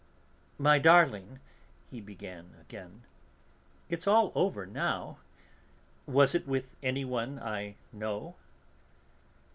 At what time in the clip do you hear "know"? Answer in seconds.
7.93-8.33